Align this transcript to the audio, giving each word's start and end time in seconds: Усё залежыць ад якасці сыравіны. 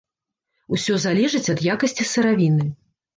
Усё 0.77 0.93
залежыць 1.03 1.51
ад 1.55 1.61
якасці 1.73 2.07
сыравіны. 2.13 2.67